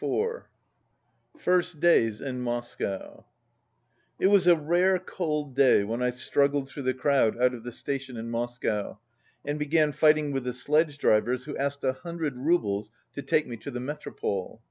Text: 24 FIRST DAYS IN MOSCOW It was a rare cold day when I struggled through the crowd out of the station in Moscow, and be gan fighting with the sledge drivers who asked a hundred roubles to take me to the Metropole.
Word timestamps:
24 0.01 0.49
FIRST 1.37 1.79
DAYS 1.79 2.21
IN 2.21 2.41
MOSCOW 2.41 3.23
It 4.19 4.25
was 4.25 4.47
a 4.47 4.55
rare 4.55 4.97
cold 4.97 5.55
day 5.55 5.83
when 5.83 6.01
I 6.01 6.09
struggled 6.09 6.67
through 6.67 6.81
the 6.81 6.95
crowd 6.95 7.39
out 7.39 7.53
of 7.53 7.63
the 7.63 7.71
station 7.71 8.17
in 8.17 8.31
Moscow, 8.31 8.97
and 9.45 9.59
be 9.59 9.67
gan 9.67 9.91
fighting 9.91 10.31
with 10.31 10.43
the 10.43 10.53
sledge 10.53 10.97
drivers 10.97 11.45
who 11.45 11.55
asked 11.55 11.83
a 11.83 11.93
hundred 11.93 12.35
roubles 12.35 12.89
to 13.13 13.21
take 13.21 13.45
me 13.45 13.57
to 13.57 13.69
the 13.69 13.79
Metropole. 13.79 14.59